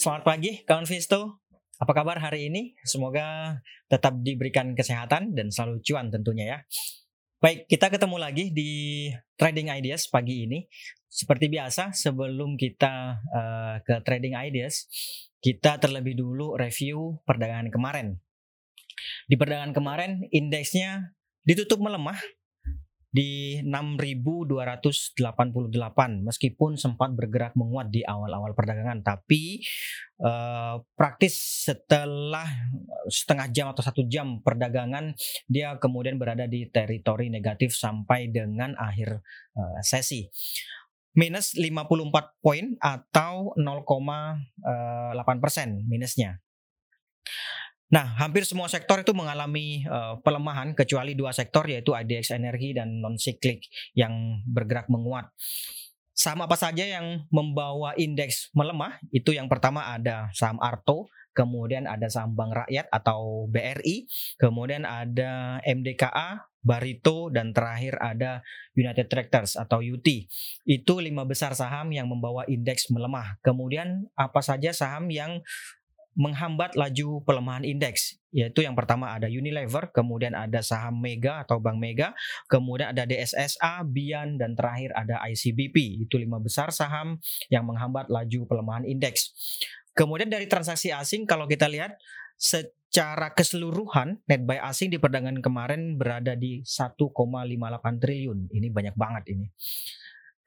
Selamat 0.00 0.24
pagi 0.24 0.64
kawan 0.64 0.88
Visto. 0.88 1.44
Apa 1.76 1.92
kabar 1.92 2.16
hari 2.16 2.48
ini? 2.48 2.72
Semoga 2.88 3.60
tetap 3.84 4.16
diberikan 4.24 4.72
kesehatan 4.72 5.36
dan 5.36 5.52
selalu 5.52 5.84
cuan 5.84 6.08
tentunya 6.08 6.56
ya. 6.56 6.58
Baik, 7.36 7.68
kita 7.68 7.92
ketemu 7.92 8.16
lagi 8.16 8.48
di 8.48 8.72
Trading 9.36 9.68
Ideas 9.68 10.08
pagi 10.08 10.48
ini. 10.48 10.64
Seperti 11.04 11.52
biasa, 11.52 11.92
sebelum 11.92 12.56
kita 12.56 13.20
uh, 13.28 13.76
ke 13.84 14.00
Trading 14.00 14.40
Ideas, 14.40 14.88
kita 15.36 15.76
terlebih 15.76 16.16
dulu 16.16 16.56
review 16.56 17.20
perdagangan 17.28 17.68
kemarin. 17.68 18.16
Di 19.28 19.36
perdagangan 19.36 19.76
kemarin, 19.76 20.24
indeksnya 20.32 21.12
ditutup 21.44 21.76
melemah 21.76 22.16
di 23.10 23.58
6288 23.66 26.22
meskipun 26.22 26.78
sempat 26.78 27.10
bergerak 27.18 27.58
menguat 27.58 27.90
di 27.90 28.06
awal-awal 28.06 28.54
perdagangan. 28.54 29.02
Tapi 29.02 29.66
uh, 30.22 30.78
praktis 30.94 31.66
setelah 31.66 32.46
setengah 33.10 33.50
jam 33.50 33.66
atau 33.74 33.82
satu 33.82 34.06
jam 34.06 34.38
perdagangan 34.42 35.14
dia 35.50 35.74
kemudian 35.82 36.22
berada 36.22 36.46
di 36.46 36.70
teritori 36.70 37.34
negatif 37.34 37.74
sampai 37.74 38.30
dengan 38.30 38.78
akhir 38.78 39.18
uh, 39.58 39.82
sesi. 39.82 40.30
Minus 41.10 41.58
54 41.58 42.38
poin 42.38 42.78
atau 42.78 43.50
0,8 43.58 45.42
persen 45.42 45.82
minusnya 45.90 46.38
Nah, 47.90 48.06
hampir 48.22 48.46
semua 48.46 48.70
sektor 48.70 49.02
itu 49.02 49.10
mengalami 49.10 49.82
uh, 49.90 50.22
pelemahan 50.22 50.78
kecuali 50.78 51.18
dua 51.18 51.34
sektor 51.34 51.66
yaitu 51.66 51.90
IDX 51.90 52.30
energi 52.38 52.70
dan 52.70 53.02
non 53.02 53.18
cyclic 53.18 53.66
yang 53.98 54.42
bergerak 54.46 54.86
menguat. 54.86 55.26
Saham 56.14 56.46
apa 56.46 56.54
saja 56.54 56.86
yang 56.86 57.26
membawa 57.34 57.98
indeks 57.98 58.54
melemah? 58.54 59.02
Itu 59.10 59.34
yang 59.34 59.50
pertama 59.50 59.90
ada 59.90 60.30
saham 60.36 60.62
Arto, 60.62 61.10
kemudian 61.34 61.90
ada 61.90 62.06
saham 62.06 62.36
Bank 62.38 62.52
Rakyat 62.54 62.86
atau 62.94 63.50
BRI, 63.50 64.06
kemudian 64.38 64.86
ada 64.86 65.58
MDKA, 65.64 66.46
Barito 66.60 67.32
dan 67.32 67.56
terakhir 67.56 67.96
ada 67.96 68.44
United 68.76 69.08
Tractors 69.08 69.56
atau 69.56 69.80
UT. 69.80 70.04
Itu 70.68 71.00
lima 71.00 71.24
besar 71.24 71.56
saham 71.56 71.88
yang 71.90 72.06
membawa 72.06 72.44
indeks 72.46 72.92
melemah. 72.92 73.40
Kemudian 73.40 74.04
apa 74.12 74.44
saja 74.44 74.76
saham 74.76 75.08
yang 75.08 75.40
menghambat 76.18 76.74
laju 76.74 77.22
pelemahan 77.22 77.62
indeks 77.62 78.20
yaitu 78.30 78.62
yang 78.62 78.78
pertama 78.78 79.10
ada 79.10 79.26
Unilever, 79.26 79.90
kemudian 79.90 80.38
ada 80.38 80.62
saham 80.62 81.02
Mega 81.02 81.42
atau 81.42 81.58
Bank 81.58 81.82
Mega, 81.82 82.14
kemudian 82.46 82.94
ada 82.94 83.02
DSSA, 83.02 83.82
Bian 83.90 84.38
dan 84.38 84.54
terakhir 84.54 84.94
ada 84.94 85.18
ICBP. 85.26 86.06
Itu 86.06 86.14
lima 86.14 86.38
besar 86.38 86.70
saham 86.70 87.18
yang 87.50 87.66
menghambat 87.66 88.06
laju 88.06 88.46
pelemahan 88.46 88.86
indeks. 88.86 89.34
Kemudian 89.98 90.30
dari 90.30 90.46
transaksi 90.46 90.94
asing 90.94 91.26
kalau 91.26 91.50
kita 91.50 91.66
lihat 91.66 91.98
secara 92.38 93.34
keseluruhan 93.34 94.22
net 94.30 94.46
buy 94.46 94.62
asing 94.62 94.94
di 94.94 95.02
perdagangan 95.02 95.42
kemarin 95.42 95.98
berada 95.98 96.38
di 96.38 96.62
1,58 96.62 97.10
triliun. 97.98 98.38
Ini 98.54 98.70
banyak 98.70 98.94
banget 98.94 99.34
ini. 99.34 99.50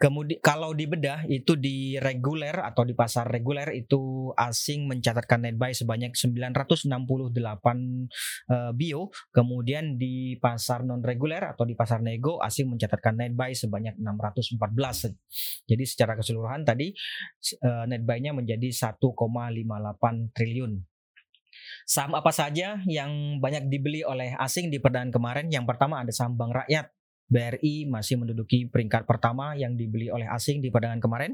Kemudian 0.03 0.43
kalau 0.43 0.75
di 0.75 0.83
bedah 0.83 1.23
itu 1.31 1.55
di 1.55 1.95
reguler 1.95 2.59
atau 2.59 2.83
di 2.83 2.91
pasar 2.91 3.23
reguler 3.23 3.71
itu 3.71 4.35
asing 4.35 4.83
mencatatkan 4.91 5.47
net 5.47 5.55
buy 5.55 5.71
sebanyak 5.71 6.11
968 6.11 6.91
uh, 6.91 8.75
bio, 8.75 9.07
kemudian 9.31 9.95
di 9.95 10.35
pasar 10.43 10.83
non 10.83 10.99
reguler 10.99 11.47
atau 11.47 11.63
di 11.63 11.71
pasar 11.71 12.03
nego 12.03 12.43
asing 12.43 12.75
mencatatkan 12.75 13.15
net 13.15 13.31
buy 13.31 13.55
sebanyak 13.55 13.95
614. 13.95 15.71
Jadi 15.71 15.83
secara 15.87 16.19
keseluruhan 16.19 16.67
tadi 16.67 16.91
uh, 17.63 17.87
net 17.87 18.03
buy-nya 18.03 18.35
menjadi 18.35 18.75
1,58 18.75 18.99
triliun. 20.35 20.83
Saham 21.87 22.11
apa 22.19 22.35
saja 22.35 22.83
yang 22.91 23.39
banyak 23.39 23.71
dibeli 23.71 24.03
oleh 24.03 24.35
asing 24.35 24.67
di 24.67 24.83
perdagangan 24.83 25.15
kemarin? 25.15 25.47
Yang 25.47 25.63
pertama 25.71 26.03
ada 26.03 26.11
saham 26.11 26.35
Bank 26.35 26.59
Rakyat 26.59 26.91
BRI 27.33 27.89
masih 27.89 28.21
menduduki 28.21 28.69
peringkat 28.69 29.09
pertama 29.09 29.57
yang 29.57 29.73
dibeli 29.73 30.13
oleh 30.13 30.29
asing 30.29 30.61
di 30.61 30.69
perdagangan 30.69 31.01
kemarin. 31.01 31.31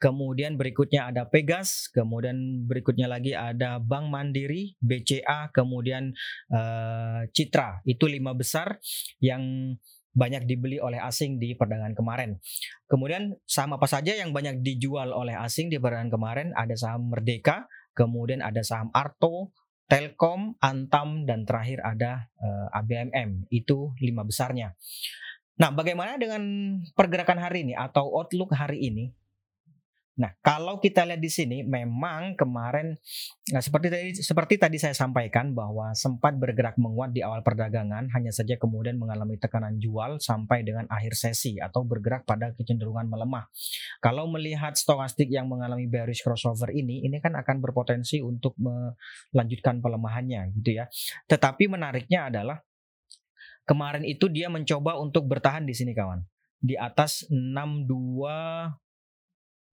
Kemudian 0.00 0.56
berikutnya 0.56 1.12
ada 1.12 1.28
Pegas, 1.28 1.92
kemudian 1.92 2.64
berikutnya 2.64 3.04
lagi 3.04 3.36
ada 3.36 3.76
Bank 3.76 4.08
Mandiri, 4.08 4.72
BCA, 4.80 5.52
kemudian 5.52 6.16
uh, 6.48 7.28
Citra. 7.28 7.84
Itu 7.84 8.08
lima 8.08 8.32
besar 8.32 8.80
yang 9.20 9.76
banyak 10.14 10.46
dibeli 10.46 10.78
oleh 10.78 11.02
asing 11.02 11.42
di 11.42 11.52
perdagangan 11.58 11.92
kemarin. 11.92 12.38
Kemudian 12.86 13.34
saham 13.44 13.76
apa 13.76 13.90
saja 13.90 14.14
yang 14.14 14.30
banyak 14.30 14.62
dijual 14.62 15.10
oleh 15.10 15.34
asing 15.36 15.68
di 15.68 15.76
perdagangan 15.76 16.14
kemarin? 16.14 16.48
Ada 16.54 16.74
saham 16.78 17.10
Merdeka, 17.10 17.66
kemudian 17.92 18.40
ada 18.40 18.62
saham 18.62 18.94
Arto, 18.94 19.52
Telkom, 19.84 20.56
Antam, 20.64 21.28
dan 21.28 21.44
terakhir 21.44 21.84
ada 21.84 22.32
uh, 22.40 22.72
eh, 22.72 22.78
ABMM. 22.80 23.52
Itu 23.52 23.92
lima 24.00 24.24
besarnya. 24.24 24.72
Nah, 25.54 25.70
bagaimana 25.70 26.18
dengan 26.18 26.42
pergerakan 26.98 27.38
hari 27.38 27.62
ini 27.62 27.74
atau 27.78 28.10
outlook 28.10 28.50
hari 28.54 28.90
ini? 28.90 29.14
Nah, 30.14 30.30
kalau 30.46 30.78
kita 30.78 31.02
lihat 31.02 31.18
di 31.18 31.26
sini, 31.26 31.66
memang 31.66 32.38
kemarin, 32.38 32.94
nah 33.50 33.58
seperti 33.58 33.90
tadi 33.90 34.10
seperti 34.14 34.54
tadi 34.62 34.78
saya 34.78 34.94
sampaikan 34.94 35.50
bahwa 35.50 35.90
sempat 35.90 36.38
bergerak 36.38 36.78
menguat 36.78 37.10
di 37.10 37.26
awal 37.26 37.42
perdagangan, 37.42 38.06
hanya 38.14 38.30
saja 38.30 38.54
kemudian 38.54 38.94
mengalami 38.94 39.42
tekanan 39.42 39.74
jual 39.82 40.22
sampai 40.22 40.62
dengan 40.62 40.86
akhir 40.86 41.18
sesi 41.18 41.58
atau 41.58 41.82
bergerak 41.82 42.22
pada 42.30 42.54
kecenderungan 42.54 43.10
melemah. 43.10 43.50
Kalau 43.98 44.30
melihat 44.30 44.78
stokastik 44.78 45.26
yang 45.34 45.50
mengalami 45.50 45.90
bearish 45.90 46.22
crossover 46.22 46.70
ini, 46.70 47.02
ini 47.02 47.18
kan 47.18 47.34
akan 47.34 47.58
berpotensi 47.58 48.22
untuk 48.22 48.54
melanjutkan 49.34 49.82
pelemahannya, 49.82 50.54
gitu 50.62 50.78
ya. 50.78 50.86
Tetapi 51.26 51.66
menariknya 51.66 52.30
adalah 52.30 52.62
kemarin 53.64 54.04
itu 54.04 54.28
dia 54.28 54.48
mencoba 54.52 54.96
untuk 55.00 55.28
bertahan 55.28 55.64
di 55.64 55.74
sini 55.76 55.92
kawan. 55.96 56.20
Di 56.60 56.76
atas 56.80 57.28
62 57.28 57.84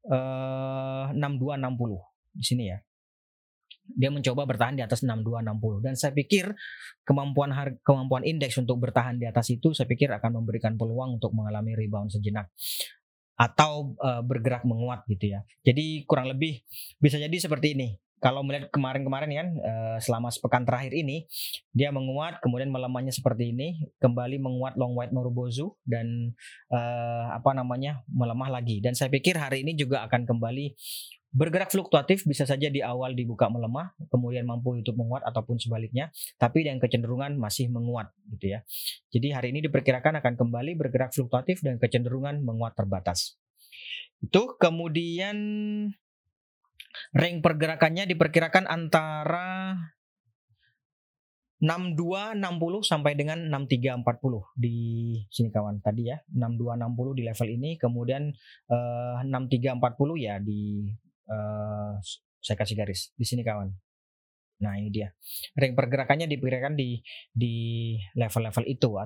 eh 0.02 1.06
6260 1.14 2.36
di 2.36 2.44
sini 2.44 2.64
ya. 2.72 2.80
Dia 3.92 4.08
mencoba 4.08 4.48
bertahan 4.48 4.80
di 4.80 4.84
atas 4.84 5.04
6260 5.04 5.84
dan 5.84 5.94
saya 6.00 6.16
pikir 6.16 6.56
kemampuan 7.04 7.52
harga, 7.52 7.76
kemampuan 7.84 8.24
indeks 8.24 8.56
untuk 8.56 8.80
bertahan 8.80 9.20
di 9.20 9.28
atas 9.28 9.52
itu 9.52 9.76
saya 9.76 9.90
pikir 9.90 10.08
akan 10.16 10.42
memberikan 10.42 10.80
peluang 10.80 11.20
untuk 11.20 11.36
mengalami 11.36 11.76
rebound 11.76 12.12
sejenak. 12.12 12.48
Atau 13.36 13.98
uh, 13.98 14.22
bergerak 14.22 14.64
menguat 14.70 15.02
gitu 15.10 15.34
ya. 15.34 15.42
Jadi 15.66 16.06
kurang 16.06 16.30
lebih 16.30 16.62
bisa 17.02 17.18
jadi 17.18 17.34
seperti 17.34 17.74
ini 17.74 17.90
kalau 18.22 18.46
melihat 18.46 18.70
kemarin-kemarin 18.70 19.30
kan 19.34 19.48
uh, 19.66 19.98
selama 19.98 20.30
sepekan 20.30 20.62
terakhir 20.62 20.94
ini 20.94 21.26
dia 21.74 21.90
menguat 21.90 22.38
kemudian 22.38 22.70
melemahnya 22.70 23.10
seperti 23.10 23.50
ini 23.50 23.90
kembali 23.98 24.38
menguat 24.38 24.78
long 24.78 24.94
white 24.94 25.10
Norubozu 25.10 25.74
dan 25.90 26.38
uh, 26.70 27.34
apa 27.34 27.58
namanya 27.58 28.06
melemah 28.06 28.54
lagi. 28.54 28.78
Dan 28.78 28.94
saya 28.94 29.10
pikir 29.10 29.42
hari 29.42 29.66
ini 29.66 29.74
juga 29.74 30.06
akan 30.06 30.30
kembali 30.30 30.78
bergerak 31.32 31.72
fluktuatif 31.72 32.28
bisa 32.28 32.44
saja 32.44 32.68
di 32.68 32.84
awal 32.84 33.16
dibuka 33.16 33.48
melemah 33.48 33.96
kemudian 34.12 34.44
mampu 34.44 34.76
untuk 34.76 35.00
menguat 35.00 35.24
ataupun 35.24 35.56
sebaliknya 35.56 36.12
tapi 36.36 36.68
yang 36.68 36.76
kecenderungan 36.76 37.40
masih 37.42 37.74
menguat 37.74 38.14
gitu 38.38 38.54
ya. 38.54 38.60
Jadi 39.10 39.34
hari 39.34 39.48
ini 39.56 39.66
diperkirakan 39.66 40.22
akan 40.22 40.34
kembali 40.38 40.78
bergerak 40.78 41.10
fluktuatif 41.16 41.64
dan 41.66 41.82
kecenderungan 41.82 42.44
menguat 42.46 42.78
terbatas. 42.78 43.42
Itu 44.22 44.60
kemudian 44.62 45.38
Ring 47.16 47.44
pergerakannya 47.44 48.08
diperkirakan 48.08 48.68
antara 48.68 49.78
6260 51.62 52.42
sampai 52.82 53.14
dengan 53.14 53.46
6340 53.54 54.58
di 54.58 54.78
sini 55.30 55.54
kawan. 55.54 55.78
Tadi 55.86 56.10
ya 56.10 56.18
6260 56.34 57.18
di 57.18 57.24
level 57.28 57.50
ini 57.54 57.70
kemudian 57.78 58.24
uh, 58.74 59.22
6340 59.22 60.26
ya 60.26 60.42
di 60.42 60.90
uh, 61.30 62.02
saya 62.42 62.58
kasih 62.58 62.76
garis 62.76 63.14
di 63.14 63.26
sini 63.30 63.46
kawan. 63.46 63.70
Nah 64.66 64.74
ini 64.78 64.90
dia. 64.90 65.14
Ring 65.54 65.78
pergerakannya 65.78 66.26
diperkirakan 66.26 66.74
di 66.74 66.98
di 67.30 67.54
level-level 68.18 68.66
itu 68.66 68.98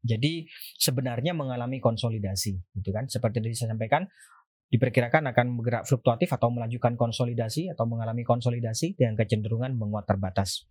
jadi 0.00 0.48
sebenarnya 0.80 1.36
mengalami 1.36 1.76
konsolidasi 1.76 2.56
gitu 2.80 2.90
kan. 2.92 3.04
Seperti 3.06 3.44
tadi 3.44 3.52
saya 3.56 3.76
sampaikan 3.76 4.08
diperkirakan 4.70 5.34
akan 5.34 5.46
bergerak 5.58 5.84
fluktuatif 5.84 6.30
atau 6.30 6.48
melanjutkan 6.54 6.94
konsolidasi 6.94 7.74
atau 7.74 7.84
mengalami 7.90 8.22
konsolidasi 8.22 8.94
dengan 8.94 9.18
kecenderungan 9.18 9.74
menguat 9.74 10.06
terbatas. 10.06 10.70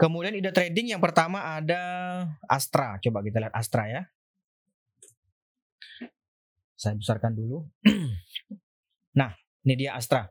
Kemudian 0.00 0.32
ide 0.32 0.50
trading 0.50 0.96
yang 0.96 1.02
pertama 1.04 1.60
ada 1.60 1.82
Astra. 2.48 2.96
Coba 2.98 3.20
kita 3.20 3.38
lihat 3.38 3.54
Astra 3.54 3.86
ya. 3.86 4.02
Saya 6.74 6.96
besarkan 6.98 7.36
dulu. 7.36 7.68
nah, 9.20 9.36
ini 9.62 9.74
dia 9.76 9.94
Astra. 9.94 10.26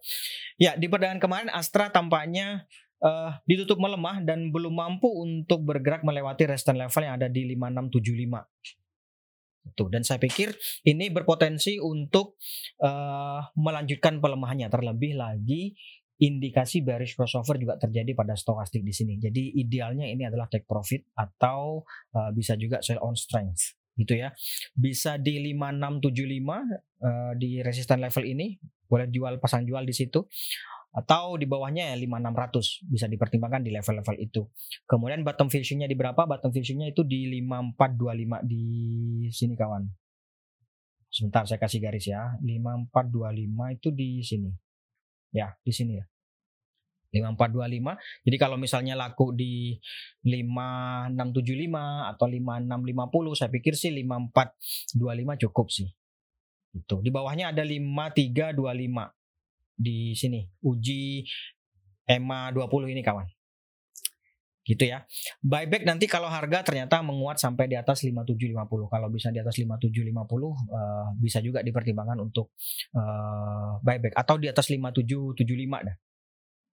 Ya, 0.57 0.75
di 0.75 0.89
perdagangan 0.89 1.21
kemarin 1.21 1.49
Astra 1.53 1.93
tampaknya 1.93 2.65
uh, 3.05 3.37
ditutup 3.45 3.77
melemah 3.77 4.19
dan 4.25 4.49
belum 4.49 4.73
mampu 4.73 5.07
untuk 5.07 5.63
bergerak 5.63 6.01
melewati 6.01 6.49
resistance 6.49 6.81
level 6.81 7.03
yang 7.05 7.15
ada 7.15 7.29
di 7.29 7.45
5675. 7.55 8.80
Tuh, 9.77 9.87
dan 9.93 10.01
saya 10.01 10.17
pikir 10.17 10.57
ini 10.89 11.13
berpotensi 11.13 11.77
untuk 11.77 12.41
uh, 12.81 13.45
melanjutkan 13.53 14.17
pelemahannya 14.17 14.67
terlebih 14.73 15.13
lagi 15.15 15.77
indikasi 16.21 16.85
bearish 16.85 17.17
crossover 17.17 17.57
juga 17.57 17.81
terjadi 17.81 18.13
pada 18.13 18.37
stokastik 18.37 18.85
di 18.85 18.93
sini. 18.93 19.17
Jadi 19.17 19.57
idealnya 19.57 20.05
ini 20.05 20.25
adalah 20.25 20.45
take 20.45 20.69
profit 20.69 21.09
atau 21.17 21.81
uh, 22.13 22.29
bisa 22.33 22.53
juga 22.57 22.81
sell 22.85 23.01
on 23.01 23.17
strength 23.17 23.77
gitu 23.97 24.17
ya. 24.17 24.29
Bisa 24.77 25.17
di 25.17 25.41
5675 25.41 26.09
uh, 27.01 27.33
di 27.37 27.61
resisten 27.65 28.01
level 28.01 28.25
ini 28.25 28.57
boleh 28.85 29.07
jual 29.09 29.39
pasang 29.41 29.65
jual 29.65 29.81
di 29.87 29.95
situ 29.95 30.25
atau 30.91 31.39
di 31.39 31.47
bawahnya 31.47 31.95
ya 31.95 31.95
5600 31.95 32.83
bisa 32.91 33.07
dipertimbangkan 33.07 33.63
di 33.63 33.71
level-level 33.71 34.15
itu. 34.19 34.43
Kemudian 34.83 35.23
bottom 35.23 35.47
fishingnya 35.47 35.87
di 35.87 35.95
berapa? 35.95 36.27
Bottom 36.27 36.51
fishingnya 36.51 36.91
itu 36.91 37.07
di 37.07 37.31
5425 37.31 38.43
di 38.43 38.63
sini 39.31 39.55
kawan. 39.55 39.87
Sebentar 41.07 41.47
saya 41.47 41.63
kasih 41.63 41.79
garis 41.79 42.11
ya. 42.11 42.35
5425 42.43 43.75
itu 43.79 43.89
di 43.95 44.19
sini. 44.19 44.51
Ya, 45.31 45.55
di 45.63 45.71
sini 45.71 45.95
ya. 45.95 46.05
5425. 47.11 48.27
Jadi 48.27 48.37
kalau 48.39 48.55
misalnya 48.59 48.95
laku 48.95 49.31
di 49.35 49.79
5675 50.23 52.15
atau 52.15 52.25
5650 52.27 53.39
saya 53.39 53.49
pikir 53.51 53.73
sih 53.75 53.91
5425 53.95 55.43
cukup 55.47 55.67
sih. 55.71 55.87
Itu. 56.71 57.03
Di 57.03 57.11
bawahnya 57.11 57.51
ada 57.51 57.63
5325 57.63 59.20
di 59.75 60.13
sini 60.13 60.45
uji 60.65 61.25
EMA 62.07 62.51
20 62.51 62.93
ini 62.93 63.01
kawan. 63.01 63.27
Gitu 64.61 64.85
ya. 64.85 65.01
Buyback 65.41 65.89
nanti 65.89 66.05
kalau 66.05 66.29
harga 66.29 66.61
ternyata 66.61 67.01
menguat 67.01 67.41
sampai 67.41 67.65
di 67.65 67.73
atas 67.73 68.05
5750 68.05 68.93
kalau 68.93 69.07
bisa 69.09 69.33
di 69.33 69.41
atas 69.41 69.57
5750 69.57 70.21
uh, 70.21 70.53
bisa 71.17 71.41
juga 71.41 71.65
dipertimbangkan 71.65 72.21
untuk 72.21 72.53
uh, 72.93 73.81
buyback. 73.81 74.13
Atau 74.13 74.37
di 74.37 74.47
atas 74.51 74.69
5775 74.69 75.87
dah. 75.87 75.97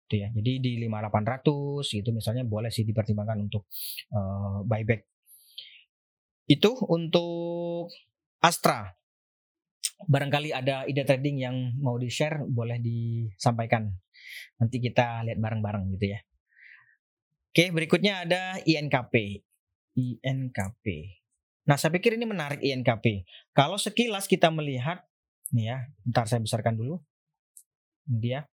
Gitu 0.07 0.15
ya. 0.19 0.27
Jadi 0.35 0.51
di 0.59 0.71
5800 0.83 2.03
itu 2.03 2.09
misalnya 2.11 2.43
boleh 2.43 2.71
sih 2.71 2.83
dipertimbangkan 2.83 3.37
untuk 3.47 3.71
uh, 4.11 4.67
buyback. 4.67 5.07
Itu 6.47 6.75
untuk 6.91 7.91
Astra 8.43 8.87
barangkali 10.05 10.53
ada 10.53 10.85
ide 10.85 11.01
trading 11.01 11.41
yang 11.41 11.55
mau 11.81 11.97
di 11.97 12.11
share 12.11 12.45
boleh 12.45 12.77
disampaikan. 12.77 13.89
Nanti 14.61 14.77
kita 14.77 15.25
lihat 15.25 15.41
bareng-bareng 15.41 15.97
gitu 15.97 16.13
ya. 16.13 16.19
Oke 17.57 17.73
berikutnya 17.73 18.21
ada 18.21 18.61
INKP 18.61 19.41
INKP 19.97 20.85
nah 21.65 21.73
saya 21.73 21.89
pikir 21.89 22.13
ini 22.13 22.29
menarik 22.29 22.61
INKP 22.61 23.25
kalau 23.51 23.81
sekilas 23.81 24.29
kita 24.29 24.53
melihat 24.53 25.01
nih 25.51 25.73
ya 25.73 25.77
ntar 26.11 26.27
saya 26.27 26.43
besarkan 26.43 26.77
dulu. 26.77 27.01
Dia. 28.07 28.47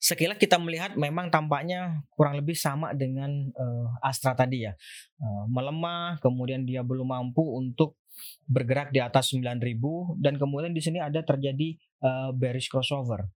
Sekilas 0.00 0.40
kita 0.40 0.56
melihat 0.56 0.96
memang 0.96 1.28
tampaknya 1.28 2.00
kurang 2.16 2.40
lebih 2.40 2.56
sama 2.56 2.96
dengan 2.96 3.52
uh, 3.52 3.92
Astra 4.00 4.32
tadi 4.32 4.64
ya. 4.64 4.72
Uh, 5.20 5.44
melemah 5.52 6.16
kemudian 6.24 6.64
dia 6.64 6.80
belum 6.80 7.12
mampu 7.12 7.44
untuk 7.44 7.99
bergerak 8.46 8.90
di 8.90 9.00
atas 9.02 9.32
9000 9.32 10.18
dan 10.18 10.34
kemudian 10.36 10.72
di 10.72 10.82
sini 10.82 10.98
ada 10.98 11.20
terjadi 11.22 11.76
uh, 12.04 12.30
bearish 12.34 12.68
crossover 12.68 13.28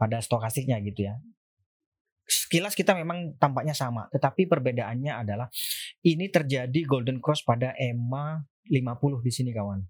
pada 0.00 0.20
stokastiknya 0.20 0.80
gitu 0.80 1.08
ya. 1.10 1.20
Sekilas 2.30 2.78
kita 2.78 2.94
memang 2.94 3.34
tampaknya 3.42 3.74
sama, 3.74 4.06
tetapi 4.14 4.46
perbedaannya 4.46 5.12
adalah 5.12 5.50
ini 6.06 6.30
terjadi 6.30 6.86
golden 6.86 7.18
cross 7.18 7.42
pada 7.42 7.74
EMA 7.74 8.46
50 8.70 9.26
di 9.26 9.32
sini 9.34 9.50
kawan. 9.50 9.82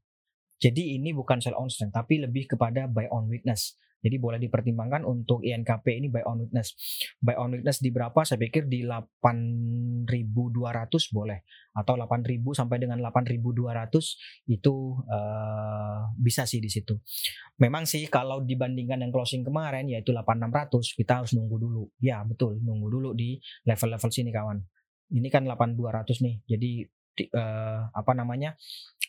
Jadi 0.61 0.97
ini 0.97 1.13
bukan 1.17 1.41
sell 1.41 1.57
on 1.57 1.73
strength 1.73 1.97
tapi 1.97 2.21
lebih 2.21 2.49
kepada 2.49 2.85
buy 2.89 3.09
on 3.09 3.29
weakness. 3.29 3.77
Jadi 4.01 4.17
boleh 4.17 4.41
dipertimbangkan 4.41 5.05
untuk 5.05 5.45
INKP 5.45 6.01
ini 6.01 6.09
buy 6.09 6.25
on 6.25 6.49
witness. 6.49 6.73
Buy 7.21 7.37
on 7.37 7.53
witness 7.57 7.85
di 7.85 7.93
berapa? 7.93 8.25
Saya 8.25 8.41
pikir 8.41 8.65
di 8.65 8.85
8.200 8.85 10.09
boleh 11.13 11.45
atau 11.77 11.95
8.000 11.95 12.41
sampai 12.57 12.77
dengan 12.81 12.99
8.200 13.05 14.51
itu 14.51 14.75
uh, 15.05 16.09
bisa 16.17 16.49
sih 16.49 16.59
di 16.59 16.73
situ. 16.73 16.97
Memang 17.61 17.85
sih 17.85 18.09
kalau 18.09 18.41
dibandingkan 18.41 19.05
yang 19.05 19.13
closing 19.13 19.45
kemarin 19.45 19.87
yaitu 19.87 20.17
8.600 20.17 20.97
kita 20.97 21.21
harus 21.23 21.37
nunggu 21.37 21.57
dulu. 21.61 21.85
Ya, 22.01 22.25
betul, 22.25 22.59
nunggu 22.65 22.89
dulu 22.89 23.11
di 23.13 23.37
level-level 23.69 24.11
sini 24.11 24.33
kawan. 24.33 24.59
Ini 25.13 25.29
kan 25.29 25.45
8.200 25.45 26.25
nih. 26.25 26.37
Jadi 26.49 26.71
uh, 27.37 27.91
apa 27.93 28.13
namanya 28.17 28.57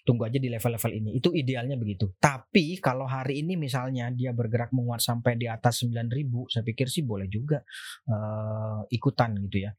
tunggu 0.06 0.26
aja 0.28 0.38
di 0.38 0.50
level-level 0.50 0.92
ini. 0.98 1.10
Itu 1.18 1.34
idealnya 1.34 1.78
begitu. 1.78 2.14
Tapi 2.18 2.78
kalau 2.82 3.06
hari 3.06 3.42
ini 3.46 3.58
misalnya 3.58 4.10
dia 4.14 4.34
bergerak 4.34 4.74
menguat 4.74 5.02
sampai 5.02 5.38
di 5.38 5.46
atas 5.46 5.86
9000, 5.86 6.52
saya 6.52 6.64
pikir 6.66 6.88
sih 6.90 7.06
boleh 7.06 7.30
juga 7.30 7.62
uh, 8.10 8.86
ikutan 8.90 9.38
gitu 9.48 9.66
ya. 9.66 9.72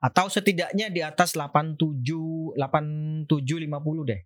Atau 0.00 0.28
setidaknya 0.28 0.92
di 0.92 1.00
atas 1.00 1.36
87 1.36 2.56
8750 2.56 4.10
deh. 4.10 4.20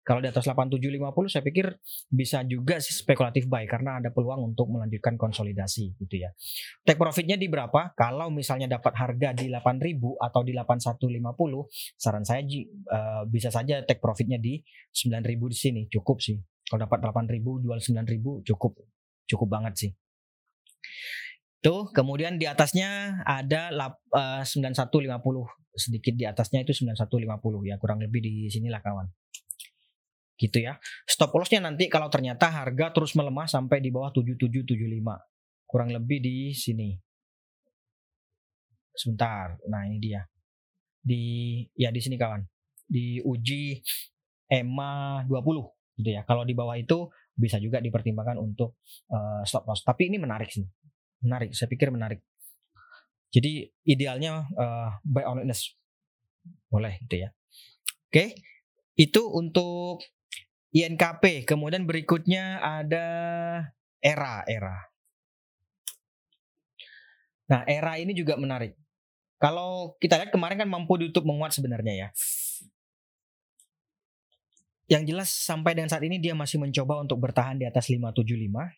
Kalau 0.00 0.24
di 0.24 0.32
atas 0.32 0.48
8750 0.48 1.28
saya 1.28 1.44
pikir 1.44 1.76
bisa 2.08 2.40
juga 2.48 2.80
sih 2.80 2.96
spekulatif 2.96 3.44
buy 3.44 3.68
karena 3.68 4.00
ada 4.00 4.08
peluang 4.08 4.52
untuk 4.52 4.72
melanjutkan 4.72 5.20
konsolidasi 5.20 5.92
gitu 6.00 6.16
ya. 6.24 6.32
Take 6.88 6.96
profitnya 6.96 7.36
di 7.36 7.52
berapa? 7.52 7.92
Kalau 7.92 8.32
misalnya 8.32 8.64
dapat 8.80 8.96
harga 8.96 9.36
di 9.36 9.52
8000 9.52 10.00
atau 10.16 10.40
di 10.40 10.56
8150, 10.56 12.00
saran 12.00 12.24
saya 12.24 12.40
uh, 12.40 13.28
bisa 13.28 13.52
saja 13.52 13.84
take 13.84 14.00
profitnya 14.00 14.40
di 14.40 14.64
9000 14.88 15.52
di 15.52 15.56
sini 15.56 15.82
cukup 15.92 16.24
sih. 16.24 16.40
Kalau 16.64 16.88
dapat 16.88 17.04
8000 17.04 17.36
jual 17.60 17.78
9000 17.78 18.48
cukup 18.48 18.72
cukup 19.28 19.48
banget 19.52 19.74
sih. 19.76 19.90
Tuh, 21.60 21.92
kemudian 21.92 22.40
di 22.40 22.48
atasnya 22.48 23.20
ada 23.28 23.68
uh, 24.16 24.40
9150 24.48 24.96
sedikit 25.76 26.16
di 26.16 26.24
atasnya 26.24 26.64
itu 26.64 26.72
9150 26.72 27.68
ya 27.68 27.76
kurang 27.78 28.02
lebih 28.02 28.24
di 28.24 28.50
sinilah 28.50 28.82
kawan 28.82 29.06
gitu 30.40 30.64
ya. 30.64 30.80
Stop 31.04 31.36
lossnya 31.36 31.60
nanti 31.60 31.92
kalau 31.92 32.08
ternyata 32.08 32.48
harga 32.48 32.96
terus 32.96 33.12
melemah 33.12 33.44
sampai 33.44 33.84
di 33.84 33.92
bawah 33.92 34.08
7775. 34.16 35.68
Kurang 35.68 35.92
lebih 35.92 36.24
di 36.24 36.56
sini. 36.56 36.96
Sebentar. 38.96 39.60
Nah, 39.68 39.84
ini 39.84 40.00
dia. 40.00 40.24
Di 41.04 41.60
ya 41.76 41.92
di 41.92 42.00
sini 42.00 42.16
kawan. 42.16 42.40
Di 42.88 43.20
uji 43.20 43.78
EMA 44.48 45.22
20 45.28 46.00
gitu 46.00 46.10
ya. 46.10 46.24
Kalau 46.24 46.48
di 46.48 46.56
bawah 46.56 46.74
itu 46.74 47.12
bisa 47.36 47.60
juga 47.60 47.78
dipertimbangkan 47.78 48.40
untuk 48.40 48.80
uh, 49.12 49.44
stop 49.44 49.68
loss. 49.68 49.84
Tapi 49.84 50.08
ini 50.08 50.16
menarik 50.16 50.48
sih. 50.48 50.64
Menarik, 51.20 51.52
saya 51.52 51.68
pikir 51.68 51.92
menarik. 51.92 52.24
Jadi 53.30 53.68
idealnya 53.86 54.48
uh, 54.56 54.98
buy 55.04 55.22
on 55.28 55.44
witness. 55.44 55.76
Boleh 56.66 56.98
gitu 57.04 57.28
ya. 57.28 57.28
Oke. 58.10 58.34
Itu 58.98 59.30
untuk 59.30 60.02
INKP. 60.70 61.46
Kemudian 61.46 61.86
berikutnya 61.86 62.62
ada 62.62 63.06
era 63.98 64.42
era. 64.46 64.90
Nah, 67.50 67.66
era 67.66 67.98
ini 67.98 68.14
juga 68.14 68.38
menarik. 68.38 68.78
Kalau 69.40 69.98
kita 69.98 70.20
lihat 70.20 70.30
kemarin 70.30 70.60
kan 70.62 70.70
mampu 70.70 71.00
ditutup 71.00 71.26
menguat 71.26 71.50
sebenarnya 71.50 71.94
ya. 72.06 72.08
Yang 74.90 75.02
jelas 75.14 75.30
sampai 75.30 75.74
dengan 75.74 75.90
saat 75.90 76.02
ini 76.06 76.22
dia 76.22 76.34
masih 76.34 76.62
mencoba 76.62 77.02
untuk 77.02 77.18
bertahan 77.18 77.58
di 77.58 77.66
atas 77.66 77.90
575. 77.90 78.70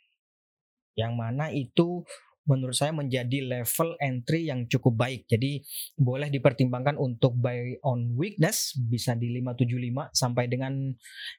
Yang 0.97 1.13
mana 1.13 1.49
itu 1.53 2.05
menurut 2.47 2.75
saya 2.75 2.91
menjadi 2.91 3.39
level 3.47 3.95
entry 4.03 4.51
yang 4.51 4.67
cukup 4.67 4.99
baik. 4.99 5.31
Jadi 5.31 5.63
boleh 5.95 6.29
dipertimbangkan 6.29 6.99
untuk 6.99 7.39
buy 7.39 7.79
on 7.87 8.19
weakness 8.19 8.75
bisa 8.79 9.15
di 9.15 9.31
575 9.39 10.11
sampai 10.11 10.51
dengan 10.51 10.91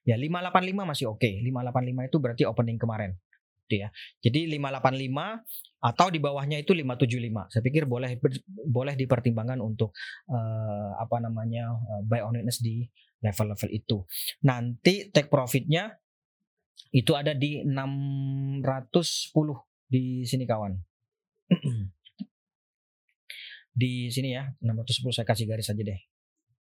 ya 0.08 0.16
585 0.16 0.92
masih 0.92 1.06
oke. 1.12 1.20
Okay. 1.20 1.44
585 1.44 2.10
itu 2.10 2.18
berarti 2.20 2.44
opening 2.48 2.80
kemarin. 2.80 3.12
Gitu 3.68 3.84
ya. 3.84 3.90
Jadi 4.24 4.40
585 4.60 5.44
atau 5.84 6.08
di 6.08 6.20
bawahnya 6.24 6.58
itu 6.64 6.72
575. 6.72 7.52
Saya 7.52 7.62
pikir 7.64 7.84
boleh 7.84 8.16
boleh 8.64 8.96
dipertimbangkan 8.96 9.60
untuk 9.60 9.92
uh, 10.32 10.96
apa 10.96 11.20
namanya 11.20 11.76
uh, 11.76 12.02
buy 12.08 12.24
on 12.24 12.40
weakness 12.40 12.64
di 12.64 12.88
level-level 13.20 13.70
itu. 13.72 13.98
Nanti 14.44 15.12
take 15.12 15.28
profitnya 15.28 15.96
itu 16.94 17.12
ada 17.16 17.34
di 17.34 17.64
610 17.66 18.64
di 19.90 20.24
sini 20.24 20.46
kawan. 20.48 20.93
di 23.82 24.14
sini 24.14 24.38
ya 24.38 24.46
610 24.62 25.14
saya 25.14 25.26
kasih 25.26 25.50
garis 25.50 25.70
aja 25.70 25.82
deh. 25.82 26.02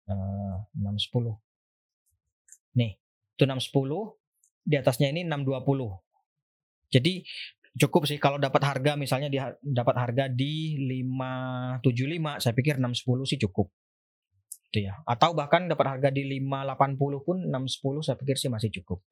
Uh, 0.04 0.60
610 0.76 1.32
nih 2.76 3.00
itu 3.34 3.44
610 3.48 4.68
di 4.68 4.76
atasnya 4.76 5.08
ini 5.08 5.24
620 5.24 6.04
jadi 6.92 7.24
cukup 7.74 8.06
sih 8.06 8.22
kalau 8.22 8.38
dapat 8.38 8.62
harga 8.62 8.94
misalnya 8.94 9.26
di 9.26 9.38
dapat 9.66 9.96
harga 9.98 10.30
di 10.30 10.78
575 10.78 12.38
saya 12.38 12.54
pikir 12.54 12.78
610 12.78 13.30
sih 13.34 13.38
cukup. 13.48 13.66
Itu 14.70 14.86
ya. 14.86 15.02
Atau 15.02 15.34
bahkan 15.34 15.66
dapat 15.66 15.98
harga 15.98 16.14
di 16.14 16.22
580 16.38 17.26
pun 17.26 17.36
610 17.50 18.06
saya 18.06 18.16
pikir 18.20 18.38
sih 18.38 18.46
masih 18.46 18.70
cukup 18.70 19.02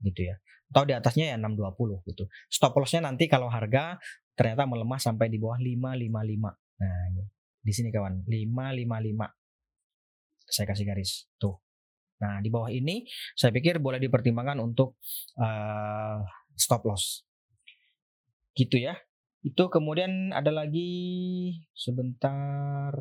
gitu 0.00 0.32
ya 0.32 0.36
atau 0.70 0.86
di 0.86 0.94
atasnya 0.94 1.34
ya 1.34 1.36
620 1.36 2.08
gitu 2.08 2.24
stop 2.46 2.78
lossnya 2.78 3.04
nanti 3.10 3.26
kalau 3.26 3.50
harga 3.50 3.98
ternyata 4.40 4.64
melemah 4.64 4.96
sampai 4.96 5.28
di 5.28 5.36
bawah 5.36 5.60
555. 5.60 6.80
Nah, 6.80 7.00
ini 7.12 7.28
di 7.60 7.72
sini 7.76 7.92
kawan, 7.92 8.24
555. 8.24 9.28
Saya 10.48 10.64
kasih 10.64 10.88
garis. 10.88 11.28
Tuh. 11.36 11.60
Nah, 12.24 12.40
di 12.40 12.48
bawah 12.48 12.72
ini 12.72 13.04
saya 13.36 13.52
pikir 13.52 13.84
boleh 13.84 14.00
dipertimbangkan 14.00 14.56
untuk 14.64 14.96
uh, 15.36 16.24
stop 16.56 16.88
loss. 16.88 17.28
Gitu 18.56 18.80
ya. 18.80 18.96
Itu 19.44 19.68
kemudian 19.68 20.32
ada 20.32 20.48
lagi 20.48 21.52
sebentar 21.76 22.96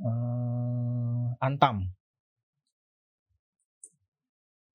uh, 0.00 1.28
Antam. 1.44 1.92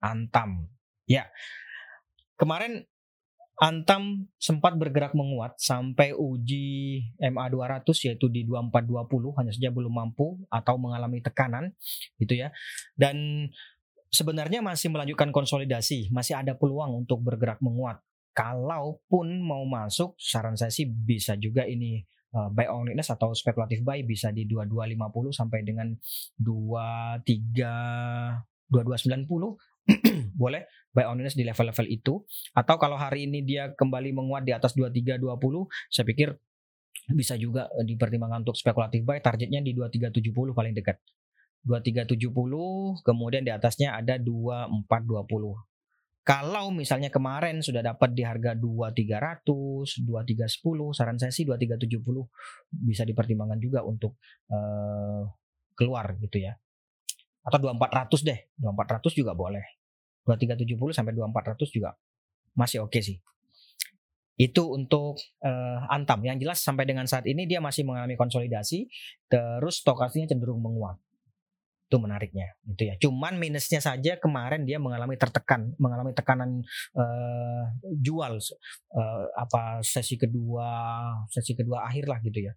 Antam. 0.07 0.71
Ya. 1.03 1.27
Kemarin 2.39 2.87
Antam 3.57 4.29
sempat 4.37 4.77
bergerak 4.77 5.17
menguat 5.17 5.57
sampai 5.57 6.13
uji 6.13 7.01
MA 7.17 7.49
200 7.49 7.89
yaitu 8.05 8.29
di 8.29 8.45
2420 8.45 9.33
hanya 9.41 9.49
saja 9.49 9.73
belum 9.73 9.89
mampu 9.89 10.37
atau 10.45 10.77
mengalami 10.77 11.25
tekanan 11.25 11.73
gitu 12.21 12.37
ya. 12.37 12.53
Dan 12.93 13.49
sebenarnya 14.13 14.61
masih 14.61 14.93
melanjutkan 14.93 15.33
konsolidasi, 15.33 16.13
masih 16.13 16.37
ada 16.37 16.53
peluang 16.53 17.01
untuk 17.01 17.17
bergerak 17.25 17.57
menguat. 17.57 17.97
Kalaupun 18.37 19.41
mau 19.41 19.65
masuk, 19.65 20.13
saran 20.21 20.53
saya 20.53 20.69
sih 20.69 20.85
bisa 20.85 21.33
juga 21.41 21.65
ini 21.65 22.05
uh, 22.37 22.53
buy 22.53 22.69
on 22.69 22.93
weakness 22.93 23.09
atau 23.09 23.33
spekulatif 23.33 23.81
buy 23.81 24.05
bisa 24.05 24.29
di 24.29 24.45
2250 24.45 25.33
sampai 25.33 25.65
dengan 25.65 25.97
23 26.37 28.69
2290 28.69 29.57
boleh 30.41 30.67
buy 30.91 31.07
on 31.07 31.21
di 31.23 31.43
level-level 31.45 31.87
itu. 31.87 32.23
Atau 32.53 32.75
kalau 32.77 32.97
hari 32.99 33.25
ini 33.29 33.43
dia 33.43 33.71
kembali 33.73 34.13
menguat 34.13 34.43
di 34.43 34.53
atas 34.53 34.75
2320 34.75 35.25
saya 35.89 36.05
pikir 36.05 36.29
bisa 37.13 37.39
juga 37.39 37.71
eh, 37.77 37.85
dipertimbangkan 37.87 38.43
untuk 38.43 38.57
spekulatif 38.57 39.03
buy. 39.07 39.23
Targetnya 39.23 39.63
di 39.63 39.71
2370 39.73 40.53
paling 40.53 40.73
dekat. 40.75 40.99
2370 41.67 43.03
kemudian 43.03 43.43
di 43.43 43.51
atasnya 43.51 43.99
ada 43.99 44.15
2420 44.15 45.67
kalau 46.27 46.75
misalnya 46.75 47.07
kemarin 47.07 47.63
sudah 47.63 47.79
dapat 47.79 48.11
di 48.11 48.19
harga 48.19 48.51
2300, 48.51 49.47
2310, 50.03 50.91
saran 50.91 51.15
saya 51.15 51.31
sih 51.31 51.47
2370 51.47 52.03
bisa 52.83 53.07
dipertimbangkan 53.07 53.55
juga 53.63 53.87
untuk 53.87 54.19
uh, 54.51 55.23
keluar 55.71 56.19
gitu 56.19 56.43
ya. 56.43 56.59
Atau 57.47 57.63
2400 57.63 58.27
deh, 58.27 58.39
2400 58.59 59.15
juga 59.15 59.31
boleh. 59.31 59.63
2370 60.27 60.91
sampai 60.91 61.15
2400 61.15 61.71
juga 61.71 61.95
masih 62.51 62.83
oke 62.83 62.91
okay 62.91 63.01
sih. 63.01 63.17
Itu 64.37 64.69
untuk 64.75 65.17
uh, 65.41 65.79
Antam. 65.89 66.21
Yang 66.21 66.45
jelas 66.45 66.59
sampai 66.61 66.83
dengan 66.83 67.07
saat 67.07 67.25
ini 67.25 67.49
dia 67.49 67.63
masih 67.63 67.87
mengalami 67.87 68.13
konsolidasi, 68.19 68.85
terus 69.31 69.81
stokastiknya 69.81 70.35
cenderung 70.35 70.61
menguat. 70.61 70.99
Itu 71.87 72.03
menariknya, 72.03 72.51
gitu 72.67 72.83
ya. 72.83 72.95
Cuman 72.99 73.39
minusnya 73.39 73.79
saja 73.79 74.19
kemarin 74.19 74.67
dia 74.67 74.75
mengalami 74.75 75.15
tertekan, 75.15 75.71
mengalami 75.79 76.11
tekanan 76.11 76.61
uh, 76.99 77.63
jual 77.95 78.37
uh, 78.37 79.25
apa 79.39 79.79
sesi 79.81 80.19
kedua, 80.19 80.67
sesi 81.31 81.55
kedua 81.55 81.87
akhir 81.87 82.11
lah 82.11 82.19
gitu 82.21 82.51
ya. 82.51 82.53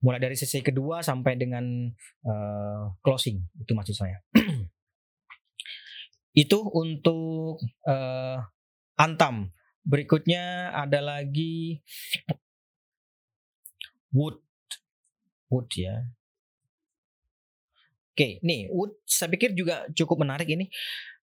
Mulai 0.00 0.20
dari 0.20 0.36
sesi 0.36 0.64
kedua 0.64 1.04
sampai 1.04 1.36
dengan 1.36 1.64
uh, 2.24 2.96
closing 3.04 3.36
itu 3.60 3.72
maksud 3.76 3.96
saya. 3.96 4.16
Itu 6.32 6.62
untuk 6.72 7.60
uh, 7.84 8.38
Antam. 8.96 9.50
Berikutnya 9.84 10.72
ada 10.72 11.00
lagi 11.00 11.80
Wood. 14.14 14.40
Wood 15.50 15.68
ya. 15.74 16.06
Oke, 18.14 18.38
nih 18.44 18.68
Wood 18.70 19.00
saya 19.08 19.32
pikir 19.32 19.56
juga 19.56 19.88
cukup 19.96 20.22
menarik 20.22 20.46
ini. 20.46 20.68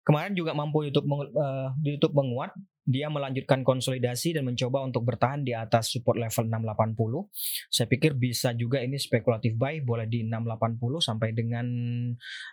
Kemarin 0.05 0.37
juga 0.37 0.53
mampu 0.53 0.85
YouTube 0.85 1.09
uh, 1.09 1.73
di 1.81 1.97
YouTube 1.97 2.13
menguat, 2.13 2.53
dia 2.85 3.09
melanjutkan 3.09 3.65
konsolidasi 3.65 4.37
dan 4.37 4.45
mencoba 4.45 4.85
untuk 4.85 5.01
bertahan 5.09 5.41
di 5.41 5.57
atas 5.57 5.89
support 5.89 6.21
level 6.21 6.45
680. 6.45 7.73
Saya 7.73 7.89
pikir 7.89 8.13
bisa 8.13 8.53
juga 8.53 8.77
ini 8.85 9.01
spekulatif 9.01 9.57
buy 9.57 9.81
boleh 9.81 10.05
di 10.05 10.21
680 10.21 11.01
sampai 11.01 11.33
dengan 11.33 11.65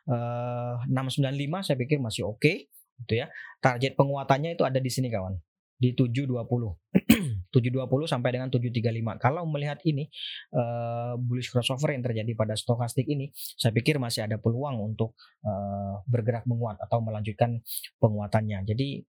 uh, 0.08 0.80
eh, 0.80 0.88
695 0.88 1.68
saya 1.68 1.76
pikir 1.76 2.00
masih 2.00 2.24
oke 2.24 2.40
okay, 2.40 2.56
gitu 3.04 3.20
ya. 3.20 3.28
Target 3.60 3.92
penguatannya 3.92 4.56
itu 4.56 4.64
ada 4.64 4.80
di 4.80 4.88
sini 4.88 5.12
kawan 5.12 5.36
di 5.82 5.92
720. 5.92 7.52
720 7.52 7.52
sampai 8.12 8.30
dengan 8.30 8.48
735. 8.48 9.18
Kalau 9.18 9.42
melihat 9.50 9.82
ini 9.82 10.06
uh, 10.54 11.18
bullish 11.18 11.50
crossover 11.50 11.90
yang 11.90 12.06
terjadi 12.06 12.32
pada 12.38 12.54
stokastik 12.54 13.04
ini, 13.10 13.34
saya 13.34 13.74
pikir 13.74 13.98
masih 13.98 14.24
ada 14.24 14.38
peluang 14.38 14.78
untuk 14.78 15.18
uh, 15.42 16.00
bergerak 16.06 16.46
menguat 16.46 16.78
atau 16.78 17.02
melanjutkan 17.02 17.58
penguatannya. 17.98 18.62
Jadi 18.62 19.02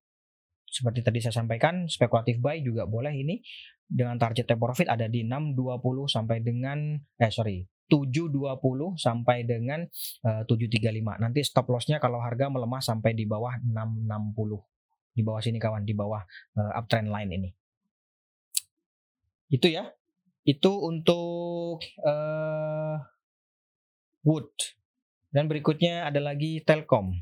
seperti 0.74 1.06
tadi 1.06 1.22
saya 1.22 1.38
sampaikan, 1.38 1.86
spekulatif 1.86 2.42
buy 2.42 2.66
juga 2.66 2.90
boleh 2.90 3.14
ini 3.14 3.38
dengan 3.86 4.18
target 4.18 4.50
take 4.50 4.58
profit 4.58 4.90
ada 4.90 5.06
di 5.06 5.22
620 5.22 6.10
sampai 6.10 6.42
dengan 6.42 6.98
eh 6.98 7.30
sorry 7.30 7.62
720 7.94 8.98
sampai 8.98 9.46
dengan 9.46 9.86
uh, 10.26 10.42
735. 10.50 11.22
Nanti 11.22 11.46
stop 11.46 11.70
lossnya 11.70 12.02
kalau 12.02 12.18
harga 12.18 12.50
melemah 12.50 12.82
sampai 12.82 13.14
di 13.14 13.30
bawah 13.30 13.54
660. 13.62 15.14
Di 15.14 15.22
bawah 15.22 15.42
sini 15.46 15.62
kawan, 15.62 15.86
di 15.86 15.94
bawah 15.94 16.26
uh, 16.58 16.72
uptrend 16.74 17.14
line 17.14 17.32
ini. 17.38 17.50
Itu 19.54 19.70
ya. 19.70 19.94
Itu 20.42 20.74
untuk 20.82 21.86
uh, 22.02 22.98
Wood. 24.26 24.50
Dan 25.30 25.46
berikutnya 25.46 26.10
ada 26.10 26.18
lagi 26.18 26.66
Telkom. 26.66 27.14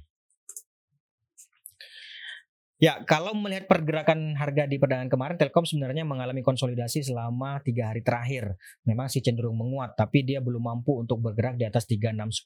Ya, 2.82 2.98
kalau 3.06 3.38
melihat 3.38 3.70
pergerakan 3.70 4.34
harga 4.34 4.66
di 4.66 4.82
perdagangan 4.82 5.06
kemarin, 5.14 5.38
Telkom 5.38 5.70
sebenarnya 5.70 6.02
mengalami 6.02 6.42
konsolidasi 6.42 7.06
selama 7.06 7.62
tiga 7.62 7.94
hari 7.94 8.02
terakhir. 8.02 8.58
Memang 8.90 9.06
sih 9.06 9.22
cenderung 9.22 9.54
menguat, 9.54 9.94
tapi 9.94 10.26
dia 10.26 10.42
belum 10.42 10.66
mampu 10.66 10.98
untuk 10.98 11.22
bergerak 11.22 11.62
di 11.62 11.70
atas 11.70 11.86
3610. 11.86 12.42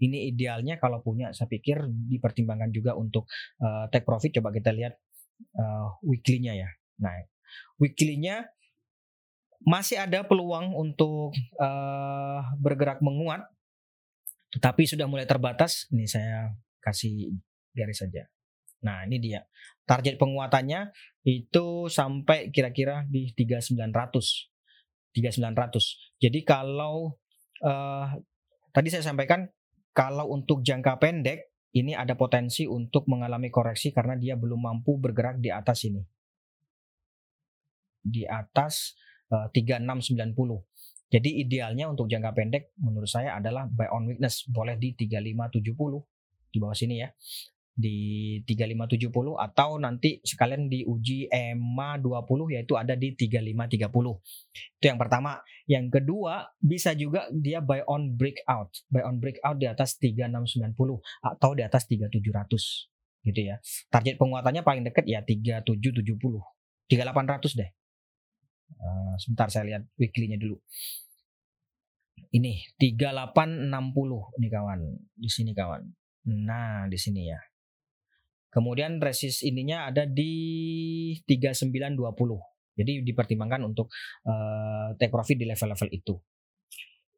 Ini 0.00 0.32
idealnya 0.32 0.80
kalau 0.80 1.04
punya, 1.04 1.36
saya 1.36 1.52
pikir 1.52 1.84
dipertimbangkan 1.84 2.72
juga 2.72 2.96
untuk 2.96 3.28
uh, 3.60 3.84
take 3.92 4.08
profit. 4.08 4.40
Coba 4.40 4.56
kita 4.56 4.72
lihat 4.72 4.96
uh, 5.60 6.00
weekly-nya 6.00 6.56
ya. 6.56 6.68
Nah, 7.04 7.20
weekly-nya 7.76 8.48
masih 9.68 10.00
ada 10.00 10.24
peluang 10.24 10.72
untuk 10.72 11.36
uh, 11.60 12.40
bergerak 12.56 13.04
menguat, 13.04 13.44
tapi 14.64 14.88
sudah 14.88 15.04
mulai 15.04 15.28
terbatas. 15.28 15.92
Ini 15.92 16.08
saya 16.08 16.56
kasih 16.80 17.36
garis 17.76 18.00
saja. 18.00 18.24
Nah, 18.84 19.08
ini 19.08 19.16
dia. 19.18 19.40
Target 19.88 20.20
penguatannya 20.20 20.92
itu 21.24 21.88
sampai 21.88 22.52
kira-kira 22.52 23.08
di 23.08 23.32
3900. 23.32 23.90
3900. 25.16 26.20
Jadi 26.20 26.40
kalau 26.44 27.16
uh, 27.64 28.08
tadi 28.70 28.88
saya 28.92 29.04
sampaikan 29.04 29.48
kalau 29.96 30.28
untuk 30.32 30.60
jangka 30.60 31.00
pendek 31.00 31.54
ini 31.74 31.96
ada 31.96 32.14
potensi 32.14 32.68
untuk 32.68 33.08
mengalami 33.10 33.50
koreksi 33.50 33.90
karena 33.90 34.14
dia 34.14 34.34
belum 34.38 34.62
mampu 34.62 35.00
bergerak 35.00 35.40
di 35.40 35.50
atas 35.50 35.86
ini. 35.88 36.02
Di 38.04 38.28
atas 38.28 38.94
uh, 39.32 39.48
3690. 39.48 40.34
Jadi 41.14 41.30
idealnya 41.46 41.86
untuk 41.86 42.10
jangka 42.10 42.34
pendek 42.34 42.74
menurut 42.82 43.06
saya 43.06 43.38
adalah 43.38 43.70
buy 43.70 43.86
on 43.94 44.10
weakness 44.10 44.44
boleh 44.50 44.74
di 44.74 44.98
3570 44.98 46.02
di 46.50 46.62
bawah 46.62 46.74
sini 46.74 47.02
ya 47.02 47.10
di 47.74 48.38
3570 48.46 49.34
atau 49.34 49.82
nanti 49.82 50.22
sekalian 50.22 50.70
diuji 50.70 51.26
EMA 51.26 51.98
20 51.98 52.54
yaitu 52.54 52.78
ada 52.78 52.94
di 52.94 53.18
3530. 53.18 54.78
Itu 54.78 54.84
yang 54.86 54.98
pertama. 54.98 55.42
Yang 55.66 55.98
kedua 55.98 56.54
bisa 56.62 56.94
juga 56.94 57.26
dia 57.34 57.58
buy 57.58 57.82
on 57.90 58.14
breakout. 58.14 58.70
Buy 58.86 59.02
on 59.02 59.18
breakout 59.18 59.58
di 59.58 59.66
atas 59.66 59.98
3690 59.98 61.02
atau 61.26 61.50
di 61.58 61.62
atas 61.66 61.90
3700 61.90 63.26
gitu 63.26 63.40
ya. 63.42 63.58
Target 63.90 64.22
penguatannya 64.22 64.62
paling 64.62 64.86
dekat 64.86 65.04
ya 65.10 65.26
3770. 65.26 66.14
3800 66.86 67.58
deh. 67.58 67.70
Uh, 68.74 69.14
sebentar 69.18 69.50
saya 69.50 69.64
lihat 69.66 69.82
weekly-nya 69.98 70.38
dulu. 70.38 70.62
Ini 72.30 72.70
3860 72.78 74.38
nih 74.38 74.50
kawan. 74.50 74.80
Di 75.18 75.30
sini 75.30 75.50
kawan. 75.50 75.82
Nah, 76.24 76.86
di 76.86 76.98
sini 76.98 77.30
ya. 77.30 77.40
Kemudian 78.54 79.02
resist 79.02 79.42
ininya 79.42 79.90
ada 79.90 80.06
di 80.06 80.30
3920. 81.26 81.98
Jadi 82.78 83.02
dipertimbangkan 83.02 83.66
untuk 83.66 83.90
uh, 84.26 84.94
take 84.94 85.10
profit 85.10 85.34
di 85.34 85.46
level-level 85.50 85.90
itu. 85.90 86.14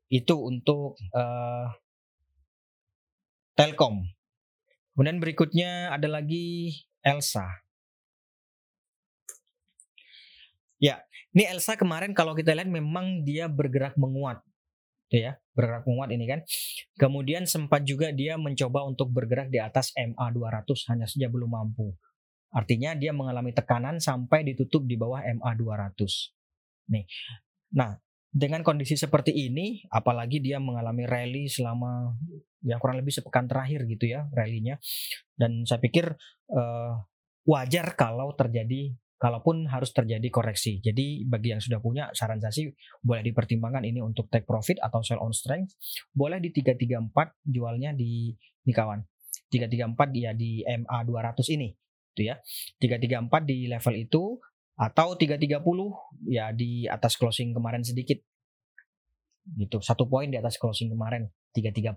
Itu 0.09 0.49
untuk 0.49 0.97
uh, 1.13 1.69
Telkom. 3.53 4.01
Kemudian 4.97 5.21
berikutnya 5.21 5.93
ada 5.93 6.09
lagi 6.09 6.73
Elsa. 7.05 7.67
Ini 11.37 11.53
Elsa 11.53 11.77
kemarin 11.77 12.17
kalau 12.17 12.33
kita 12.33 12.57
lihat 12.57 12.65
memang 12.65 13.21
dia 13.21 13.45
bergerak 13.45 13.93
menguat. 14.01 14.41
Ya, 15.07 15.39
bergerak 15.55 15.87
menguat 15.87 16.11
ini 16.11 16.27
kan. 16.27 16.41
Kemudian 16.99 17.47
sempat 17.47 17.87
juga 17.87 18.11
dia 18.11 18.35
mencoba 18.35 18.83
untuk 18.83 19.15
bergerak 19.15 19.55
di 19.55 19.63
atas 19.63 19.95
MA 19.95 20.27
200 20.35 20.67
hanya 20.91 21.07
saja 21.07 21.31
belum 21.31 21.55
mampu. 21.55 21.95
Artinya 22.51 22.99
dia 22.99 23.15
mengalami 23.15 23.55
tekanan 23.55 24.03
sampai 24.03 24.43
ditutup 24.43 24.83
di 24.83 24.99
bawah 24.99 25.23
MA 25.23 25.51
200. 25.55 26.91
Nih. 26.91 27.07
Nah, 27.75 27.95
dengan 28.37 28.61
kondisi 28.61 28.99
seperti 28.99 29.33
ini, 29.33 29.87
apalagi 29.89 30.45
dia 30.45 30.61
mengalami 30.61 31.09
rally 31.09 31.49
selama 31.49 32.13
ya 32.61 32.77
kurang 32.77 33.01
lebih 33.01 33.15
sepekan 33.15 33.49
terakhir 33.49 33.87
gitu 33.89 34.11
ya 34.13 34.29
rallynya, 34.35 34.77
dan 35.39 35.65
saya 35.65 35.81
pikir 35.81 36.13
uh, 36.53 36.93
wajar 37.47 37.95
kalau 37.97 38.35
terjadi 38.35 38.93
kalaupun 39.17 39.65
harus 39.69 39.91
terjadi 39.93 40.29
koreksi. 40.29 40.81
Jadi 40.85 41.25
bagi 41.25 41.57
yang 41.57 41.61
sudah 41.61 41.81
punya 41.81 42.13
saran 42.13 42.41
saya 42.41 42.53
sih 42.53 42.69
boleh 43.01 43.25
dipertimbangkan 43.25 43.85
ini 43.89 44.05
untuk 44.05 44.29
take 44.29 44.45
profit 44.45 44.77
atau 44.81 45.01
sell 45.01 45.21
on 45.21 45.33
strength. 45.33 45.77
Boleh 46.13 46.41
di 46.41 46.53
334 46.53 47.49
jualnya 47.49 47.97
di 47.97 48.33
di 48.37 48.73
kawan. 48.73 49.01
334 49.49 50.11
ya 50.17 50.35
di 50.37 50.61
MA 50.67 50.99
200 51.07 51.57
ini 51.57 51.69
itu 52.17 52.23
ya. 52.29 52.37
334 52.81 53.49
di 53.49 53.69
level 53.69 53.95
itu 53.97 54.23
atau 54.77 55.17
330 55.17 55.65
ya 56.29 56.53
di 56.53 56.85
atas 56.85 57.17
closing 57.17 57.57
kemarin 57.57 57.81
sedikit 57.81 58.21
gitu 59.57 59.81
satu 59.81 60.05
poin 60.05 60.29
di 60.29 60.37
atas 60.37 60.61
closing 60.61 60.93
kemarin 60.93 61.33
330 61.57 61.97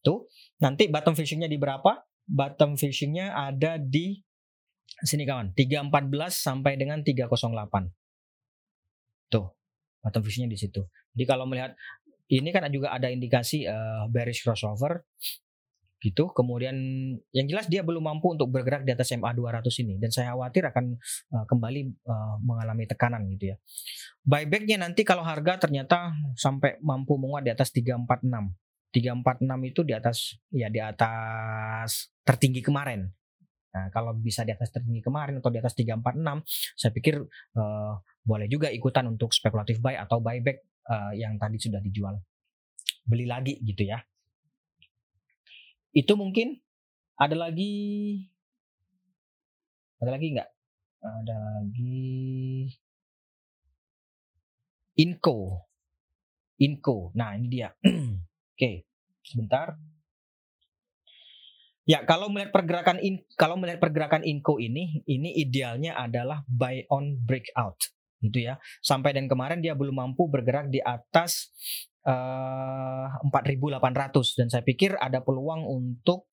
tuh 0.00 0.30
nanti 0.62 0.88
bottom 0.88 1.12
fishingnya 1.12 1.50
di 1.50 1.60
berapa 1.60 2.08
bottom 2.24 2.78
fishingnya 2.78 3.36
ada 3.36 3.76
di 3.76 4.22
sini 5.02 5.26
kawan 5.26 5.54
314 5.54 5.90
sampai 6.30 6.74
dengan 6.74 7.02
308 7.04 7.30
tuh 9.30 9.46
bottom 10.02 10.22
fishingnya 10.24 10.50
di 10.50 10.58
situ 10.58 10.82
jadi 11.14 11.24
kalau 11.26 11.44
melihat 11.46 11.74
ini 12.28 12.52
kan 12.52 12.68
juga 12.68 12.92
ada 12.92 13.08
indikasi 13.08 13.64
uh, 13.64 14.04
bearish 14.12 14.44
crossover 14.44 15.04
gitu. 15.98 16.30
Kemudian 16.30 16.76
yang 17.34 17.46
jelas 17.50 17.66
dia 17.66 17.82
belum 17.82 18.06
mampu 18.06 18.34
untuk 18.34 18.50
bergerak 18.50 18.86
di 18.86 18.94
atas 18.94 19.10
MA 19.18 19.34
200 19.34 19.66
ini 19.82 19.98
dan 19.98 20.10
saya 20.14 20.34
khawatir 20.34 20.70
akan 20.70 20.94
uh, 21.34 21.44
kembali 21.48 21.80
uh, 22.06 22.36
mengalami 22.42 22.86
tekanan 22.86 23.26
gitu 23.34 23.54
ya. 23.54 23.56
Buybacknya 24.22 24.78
nanti 24.78 25.02
kalau 25.02 25.26
harga 25.26 25.68
ternyata 25.68 26.14
sampai 26.38 26.78
mampu 26.84 27.18
menguat 27.18 27.42
di 27.42 27.52
atas 27.52 27.74
346. 27.74 28.54
346 28.88 29.68
itu 29.68 29.80
di 29.84 29.92
atas 29.92 30.18
ya 30.48 30.72
di 30.72 30.80
atas 30.80 32.08
tertinggi 32.24 32.64
kemarin. 32.64 33.04
Nah, 33.68 33.92
kalau 33.92 34.16
bisa 34.16 34.48
di 34.48 34.52
atas 34.56 34.72
tertinggi 34.72 35.04
kemarin 35.04 35.44
atau 35.44 35.52
di 35.52 35.60
atas 35.60 35.76
346, 35.76 36.44
saya 36.76 36.92
pikir 36.92 37.20
uh, 37.58 37.94
boleh 38.24 38.48
juga 38.48 38.72
ikutan 38.72 39.04
untuk 39.08 39.32
spekulatif 39.36 39.80
buy 39.84 39.96
atau 40.00 40.20
buyback 40.24 40.64
uh, 40.88 41.12
yang 41.12 41.36
tadi 41.36 41.60
sudah 41.60 41.80
dijual. 41.84 42.16
Beli 43.04 43.28
lagi 43.28 43.60
gitu 43.60 43.84
ya. 43.84 44.00
Itu 45.92 46.16
mungkin 46.16 46.56
ada 47.18 47.36
lagi 47.36 47.72
ada 49.98 50.10
lagi 50.14 50.26
nggak? 50.36 50.50
Ada 50.98 51.36
lagi 51.36 52.08
Inco. 54.98 55.62
Inco. 56.58 57.14
Nah, 57.14 57.38
ini 57.38 57.46
dia. 57.46 57.70
Oke, 58.54 58.82
sebentar. 59.22 59.78
Ya, 61.88 62.04
kalau 62.04 62.28
melihat 62.28 62.52
pergerakan 62.52 63.00
in, 63.00 63.24
kalau 63.40 63.56
melihat 63.56 63.80
pergerakan 63.80 64.20
Inco 64.20 64.60
ini, 64.60 65.00
ini 65.08 65.32
idealnya 65.40 65.96
adalah 65.96 66.44
buy 66.44 66.84
on 66.92 67.16
breakout, 67.24 67.80
gitu 68.20 68.44
ya. 68.44 68.60
Sampai 68.84 69.16
dan 69.16 69.24
kemarin 69.24 69.64
dia 69.64 69.72
belum 69.72 69.96
mampu 69.96 70.28
bergerak 70.28 70.68
di 70.68 70.84
atas 70.84 71.48
uh, 72.04 73.08
eh, 73.08 73.32
4.800 73.32 74.36
dan 74.36 74.46
saya 74.52 74.60
pikir 74.68 75.00
ada 75.00 75.24
peluang 75.24 75.64
untuk 75.64 76.28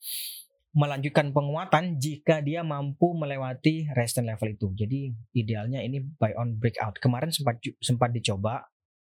melanjutkan 0.76 1.32
penguatan 1.32 2.04
jika 2.04 2.44
dia 2.44 2.60
mampu 2.60 3.16
melewati 3.16 3.88
resistance 3.96 4.28
level 4.28 4.60
itu. 4.60 4.68
Jadi 4.76 5.00
idealnya 5.40 5.80
ini 5.80 6.04
buy 6.04 6.36
on 6.36 6.60
breakout. 6.60 7.00
Kemarin 7.00 7.32
sempat 7.32 7.64
sempat 7.80 8.12
dicoba 8.12 8.60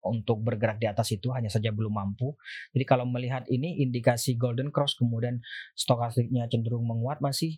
untuk 0.06 0.46
bergerak 0.46 0.78
di 0.78 0.88
atas 0.88 1.10
itu 1.12 1.34
hanya 1.34 1.50
saja 1.50 1.74
belum 1.74 1.92
mampu. 1.92 2.38
Jadi 2.72 2.86
kalau 2.86 3.10
melihat 3.10 3.44
ini 3.50 3.82
indikasi 3.82 4.38
golden 4.38 4.70
cross 4.70 4.94
kemudian 4.96 5.42
stokastiknya 5.74 6.46
cenderung 6.48 6.86
menguat 6.86 7.20
masih 7.20 7.58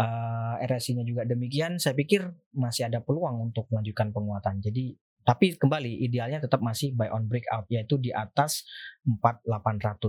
uh, 0.00 0.56
eh, 0.58 0.66
RSI-nya 0.66 1.04
juga 1.04 1.28
demikian, 1.28 1.76
saya 1.76 1.92
pikir 1.92 2.24
masih 2.56 2.88
ada 2.88 3.04
peluang 3.04 3.52
untuk 3.52 3.68
melanjutkan 3.68 4.14
penguatan. 4.14 4.64
Jadi 4.64 4.96
tapi 5.28 5.60
kembali 5.60 6.08
idealnya 6.08 6.40
tetap 6.40 6.64
masih 6.64 6.96
buy 6.96 7.12
on 7.12 7.28
breakout 7.28 7.68
yaitu 7.68 8.00
di 8.00 8.08
atas 8.08 8.64
4800. 9.04 10.00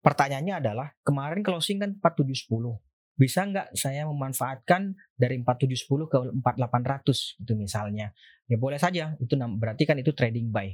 Pertanyaannya 0.00 0.54
adalah 0.64 0.96
kemarin 1.04 1.44
closing 1.44 1.76
kan 1.76 2.00
4710. 2.00 2.80
Bisa 3.18 3.42
nggak 3.44 3.74
saya 3.74 4.06
memanfaatkan 4.06 4.94
dari 5.18 5.42
4710 5.42 6.06
ke 6.06 6.18
4800 6.38 7.42
itu 7.42 7.52
misalnya. 7.58 8.14
Ya 8.46 8.56
boleh 8.56 8.78
saja, 8.78 9.18
itu 9.18 9.34
berarti 9.34 9.82
kan 9.84 9.98
itu 9.98 10.14
trading 10.14 10.54
buy. 10.54 10.70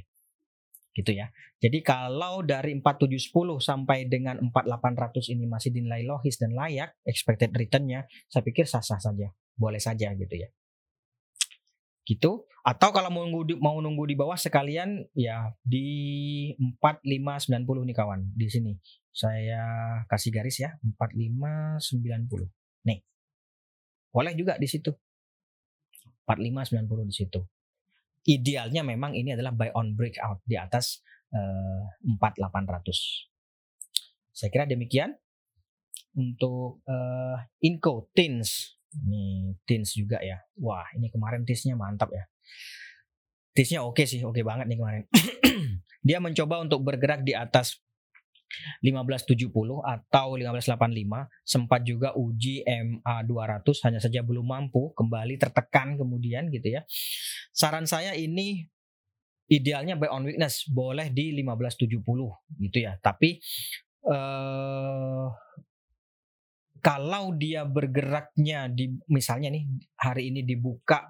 Gitu 0.95 1.11
ya. 1.11 1.27
Jadi 1.59 1.81
kalau 1.81 2.45
dari 2.45 2.77
4710 2.77 3.59
sampai 3.59 4.07
dengan 4.07 4.39
4800 4.47 5.33
ini 5.33 5.49
masih 5.49 5.73
dinilai 5.73 6.05
logis 6.05 6.37
dan 6.37 6.53
layak 6.53 6.95
expected 7.03 7.51
return-nya, 7.51 8.05
saya 8.29 8.45
pikir 8.45 8.69
sah-sah 8.69 9.01
saja. 9.01 9.33
Boleh 9.57 9.81
saja 9.81 10.13
gitu 10.13 10.35
ya 10.37 10.47
gitu. 12.05 12.45
Atau 12.65 12.89
kalau 12.93 13.09
mau 13.13 13.25
nunggu 13.25 13.41
di, 13.45 13.53
mau 13.57 13.77
nunggu 13.77 14.05
di 14.09 14.15
bawah 14.17 14.37
sekalian 14.37 15.05
ya 15.13 15.53
di 15.61 16.53
4590 16.81 17.89
nih 17.89 17.95
kawan. 17.97 18.21
Di 18.33 18.47
sini. 18.49 18.73
Saya 19.11 19.63
kasih 20.07 20.31
garis 20.31 20.61
ya. 20.61 20.77
4590 20.97 22.87
nih. 22.87 22.99
Boleh 24.13 24.33
juga 24.37 24.55
di 24.61 24.69
situ. 24.69 24.93
4590 26.29 27.09
di 27.09 27.13
situ. 27.13 27.41
Idealnya 28.25 28.81
memang 28.81 29.13
ini 29.13 29.37
adalah 29.37 29.53
buy 29.53 29.69
on 29.77 29.93
breakout 29.93 30.41
di 30.45 30.57
atas 30.57 31.05
eh, 31.29 31.81
4800 32.17 33.35
saya 34.35 34.51
kira 34.51 34.67
demikian 34.67 35.15
untuk 36.11 36.83
uh, 36.83 37.39
Inco 37.63 38.11
Tins 38.11 38.74
ini 39.03 39.55
Tins 39.67 39.95
juga 39.97 40.21
ya. 40.23 40.39
Wah, 40.59 40.87
ini 40.95 41.11
kemarin 41.11 41.43
Tinsnya 41.43 41.75
mantap 41.75 42.11
ya. 42.15 42.23
Tinsnya 43.55 43.83
oke 43.83 44.03
okay 44.03 44.05
sih, 44.07 44.21
oke 44.23 44.39
okay 44.39 44.43
banget 44.43 44.67
nih 44.67 44.77
kemarin. 44.79 45.03
Dia 46.07 46.21
mencoba 46.21 46.61
untuk 46.61 46.85
bergerak 46.85 47.25
di 47.25 47.33
atas 47.33 47.81
1570 48.85 49.49
atau 49.81 50.27
1585 50.37 50.77
sempat 51.41 51.81
juga 51.81 52.13
uji 52.13 52.61
MA 52.63 53.15
200 53.25 53.65
hanya 53.89 53.99
saja 53.99 54.21
belum 54.21 54.45
mampu 54.45 54.93
kembali 54.93 55.35
tertekan 55.41 55.97
kemudian 55.97 56.47
gitu 56.53 56.77
ya. 56.77 56.85
Saran 57.51 57.89
saya 57.89 58.13
ini 58.13 58.63
idealnya 59.49 59.97
buy 59.97 60.09
on 60.09 60.25
weakness 60.29 60.65
boleh 60.69 61.09
di 61.09 61.33
1570 61.41 62.05
gitu 62.61 62.77
ya. 62.77 62.97
Tapi 63.01 63.41
eh 64.05 65.25
kalau 66.85 67.33
dia 67.33 67.65
bergeraknya 67.65 68.69
di 68.69 68.93
misalnya 69.09 69.49
nih 69.49 69.65
hari 69.97 70.29
ini 70.29 70.45
dibuka 70.45 71.01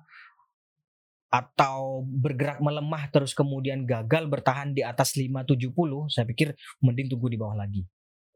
atau 1.28 2.08
bergerak 2.08 2.64
melemah 2.64 3.12
terus 3.12 3.36
kemudian 3.36 3.84
gagal 3.84 4.32
bertahan 4.32 4.72
di 4.72 4.88
atas 4.88 5.20
570 5.20 5.76
saya 6.08 6.24
pikir 6.24 6.56
mending 6.80 7.12
tunggu 7.12 7.28
di 7.28 7.36
bawah 7.36 7.60
lagi. 7.60 7.84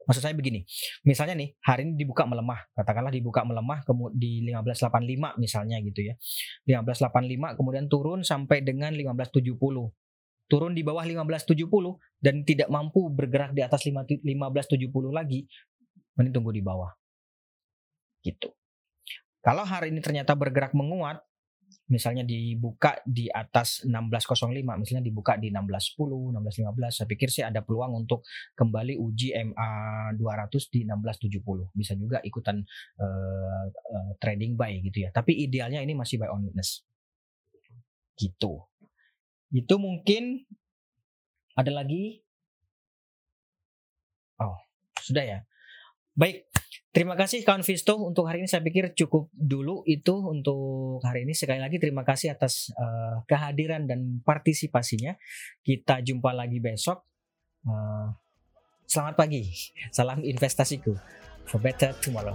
Maksud 0.04 0.20
saya 0.20 0.36
begini 0.36 0.68
misalnya 1.08 1.32
nih 1.40 1.56
hari 1.64 1.88
ini 1.88 1.96
dibuka 1.96 2.28
melemah 2.28 2.60
katakanlah 2.76 3.08
dibuka 3.08 3.40
melemah 3.40 3.88
di 4.12 4.44
1585 4.44 5.40
misalnya 5.40 5.80
gitu 5.80 6.12
ya. 6.12 6.84
1585 6.84 7.56
kemudian 7.56 7.88
turun 7.88 8.20
sampai 8.20 8.60
dengan 8.60 8.92
1570 8.92 9.56
turun 10.44 10.72
di 10.76 10.84
bawah 10.84 11.08
1570 11.08 11.56
dan 12.20 12.44
tidak 12.44 12.68
mampu 12.68 13.08
bergerak 13.08 13.56
di 13.56 13.64
atas 13.64 13.88
1570 13.88 14.28
lagi 15.08 15.48
mending 16.20 16.36
tunggu 16.36 16.52
di 16.52 16.60
bawah 16.60 16.99
gitu. 18.22 18.52
Kalau 19.40 19.64
hari 19.64 19.88
ini 19.88 20.04
ternyata 20.04 20.36
bergerak 20.36 20.76
menguat, 20.76 21.24
misalnya 21.90 22.22
dibuka 22.22 23.00
di 23.02 23.26
atas 23.32 23.82
1605, 23.82 24.62
misalnya 24.78 25.04
dibuka 25.04 25.34
di 25.40 25.48
1610, 25.50 26.36
1615, 26.38 26.96
saya 27.02 27.06
pikir 27.08 27.28
sih 27.32 27.42
ada 27.42 27.64
peluang 27.64 28.04
untuk 28.04 28.22
kembali 28.54 29.00
uji 29.00 29.34
MA 29.50 29.70
200 30.14 30.70
di 30.70 30.86
1670. 30.86 31.72
Bisa 31.74 31.96
juga 31.96 32.20
ikutan 32.20 32.62
uh, 33.00 33.64
uh, 33.66 34.12
trading 34.22 34.54
buy 34.54 34.76
gitu 34.84 35.08
ya. 35.08 35.10
Tapi 35.10 35.34
idealnya 35.40 35.80
ini 35.80 35.96
masih 35.96 36.20
buy 36.20 36.30
on 36.30 36.46
witness. 36.46 36.84
Gitu. 38.14 38.60
Itu 39.50 39.74
mungkin 39.80 40.46
ada 41.58 41.72
lagi 41.74 42.22
Oh, 44.40 44.56
sudah 45.04 45.20
ya. 45.20 45.38
Baik, 46.16 46.48
Terima 46.90 47.14
kasih 47.14 47.46
kawan 47.46 47.62
Visto 47.62 48.02
untuk 48.02 48.26
hari 48.26 48.42
ini 48.42 48.50
saya 48.50 48.66
pikir 48.66 48.90
cukup 48.98 49.30
dulu 49.30 49.86
itu 49.86 50.10
untuk 50.10 50.98
hari 51.06 51.22
ini 51.22 51.38
sekali 51.38 51.62
lagi 51.62 51.78
terima 51.78 52.02
kasih 52.02 52.34
atas 52.34 52.74
uh, 52.74 53.22
kehadiran 53.30 53.86
dan 53.86 54.18
partisipasinya. 54.26 55.14
Kita 55.62 56.02
jumpa 56.02 56.34
lagi 56.34 56.58
besok. 56.58 57.06
Uh, 57.62 58.10
selamat 58.90 59.14
pagi. 59.14 59.46
Salam 59.94 60.26
investasiku. 60.26 60.98
For 61.46 61.62
better 61.62 61.94
tomorrow. 62.02 62.34